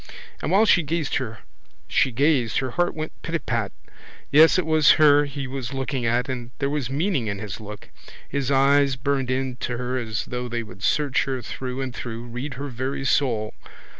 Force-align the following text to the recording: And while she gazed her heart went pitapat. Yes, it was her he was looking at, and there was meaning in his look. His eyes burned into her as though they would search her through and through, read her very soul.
And 0.41 0.49
while 0.51 0.65
she 0.65 0.81
gazed 0.81 1.15
her 1.17 1.37
heart 2.71 2.95
went 2.95 3.21
pitapat. 3.21 3.71
Yes, 4.31 4.57
it 4.57 4.65
was 4.65 4.93
her 4.93 5.25
he 5.25 5.45
was 5.45 5.75
looking 5.75 6.07
at, 6.07 6.27
and 6.27 6.49
there 6.57 6.71
was 6.71 6.89
meaning 6.89 7.27
in 7.27 7.37
his 7.37 7.59
look. 7.59 7.89
His 8.27 8.49
eyes 8.49 8.95
burned 8.95 9.29
into 9.29 9.77
her 9.77 9.99
as 9.99 10.25
though 10.25 10.47
they 10.49 10.63
would 10.63 10.81
search 10.81 11.25
her 11.25 11.43
through 11.43 11.81
and 11.81 11.93
through, 11.95 12.23
read 12.23 12.55
her 12.55 12.69
very 12.69 13.05
soul. 13.05 13.53